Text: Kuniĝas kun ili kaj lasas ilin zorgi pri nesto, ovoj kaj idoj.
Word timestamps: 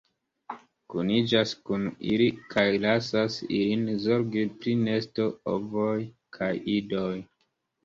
Kuniĝas 0.93 1.51
kun 1.69 1.85
ili 2.13 2.27
kaj 2.55 2.63
lasas 2.87 3.37
ilin 3.59 3.85
zorgi 4.07 4.47
pri 4.57 4.75
nesto, 4.89 5.31
ovoj 5.55 5.95
kaj 6.41 6.53
idoj. 6.81 7.15